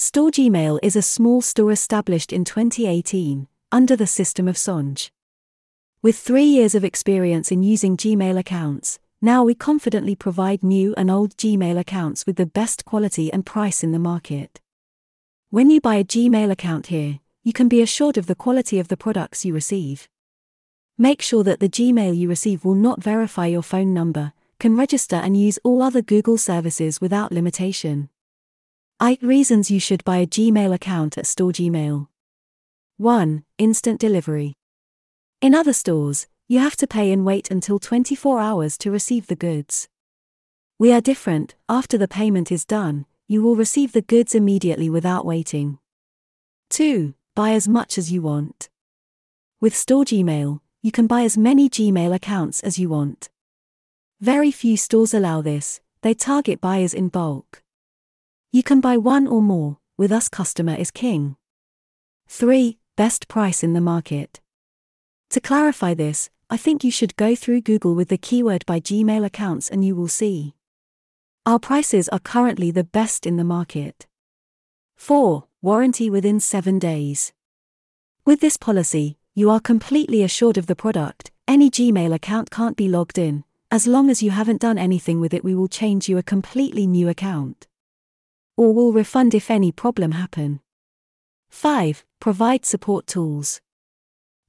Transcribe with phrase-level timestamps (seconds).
[0.00, 5.10] Store Gmail is a small store established in 2018 under the system of Sonj.
[6.02, 11.10] With three years of experience in using Gmail accounts, now we confidently provide new and
[11.10, 14.60] old Gmail accounts with the best quality and price in the market.
[15.50, 18.86] When you buy a Gmail account here, you can be assured of the quality of
[18.86, 20.08] the products you receive.
[20.96, 25.16] Make sure that the Gmail you receive will not verify your phone number, can register
[25.16, 28.10] and use all other Google services without limitation.
[29.00, 32.08] 8 reasons you should buy a Gmail account at Store Gmail.
[32.96, 33.44] 1.
[33.56, 34.54] Instant delivery.
[35.40, 39.36] In other stores, you have to pay and wait until 24 hours to receive the
[39.36, 39.88] goods.
[40.80, 45.24] We are different, after the payment is done, you will receive the goods immediately without
[45.24, 45.78] waiting.
[46.70, 47.14] 2.
[47.36, 48.68] Buy as much as you want.
[49.60, 53.28] With Store Gmail, you can buy as many Gmail accounts as you want.
[54.20, 57.62] Very few stores allow this, they target buyers in bulk.
[58.50, 61.36] You can buy one or more, with us customer is king.
[62.28, 62.78] 3.
[62.96, 64.40] Best price in the market.
[65.30, 69.22] To clarify this, I think you should go through Google with the keyword buy Gmail
[69.22, 70.54] accounts and you will see.
[71.44, 74.06] Our prices are currently the best in the market.
[74.96, 75.44] 4.
[75.60, 77.34] Warranty within 7 days.
[78.24, 82.88] With this policy, you are completely assured of the product, any Gmail account can't be
[82.88, 86.16] logged in, as long as you haven't done anything with it, we will change you
[86.16, 87.68] a completely new account
[88.58, 90.60] or will refund if any problem happen.
[91.48, 92.04] 5.
[92.18, 93.60] Provide support tools.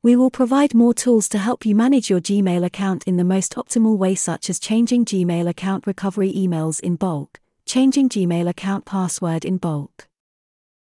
[0.01, 3.53] We will provide more tools to help you manage your Gmail account in the most
[3.53, 9.45] optimal way, such as changing Gmail account recovery emails in bulk, changing Gmail account password
[9.45, 10.07] in bulk,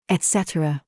[0.09, 0.81] etc.